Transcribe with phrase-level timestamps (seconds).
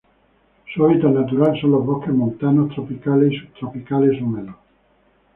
[0.73, 4.55] Su hábitat natural son los bosques montanos tropicales y subtropicales húmedos.